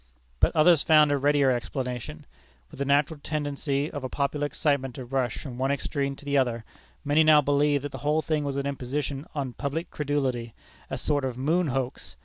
But 0.39 0.55
others 0.55 0.81
found 0.81 1.11
a 1.11 1.17
readier 1.19 1.51
explanation. 1.51 2.25
With 2.71 2.79
the 2.79 2.85
natural 2.85 3.19
tendency 3.21 3.91
of 3.91 4.03
a 4.03 4.09
popular 4.09 4.47
excitement 4.47 4.95
to 4.95 5.05
rush 5.05 5.37
from 5.37 5.59
one 5.59 5.69
extreme 5.69 6.15
to 6.15 6.25
the 6.25 6.39
other, 6.39 6.65
many 7.05 7.23
now 7.23 7.39
believed 7.41 7.83
that 7.83 7.91
the 7.91 7.99
whole 7.99 8.23
thing 8.23 8.43
was 8.43 8.57
an 8.57 8.65
imposition 8.65 9.27
on 9.35 9.53
public 9.53 9.91
credulity, 9.91 10.55
a 10.89 10.97
sort 10.97 11.23
of 11.23 11.37
"Moon 11.37 11.67
hoax." 11.67 12.15